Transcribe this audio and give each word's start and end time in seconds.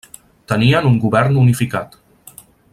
Tenien 0.51 0.87
un 0.91 0.97
govern 1.05 1.39
unificat. 1.43 1.97